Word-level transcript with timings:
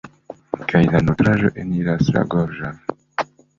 Kaj 0.71 0.81
la 0.87 1.01
nutraĵo 1.09 1.53
eniras 1.65 2.11
la 2.19 2.25
gorĝon. 2.35 2.83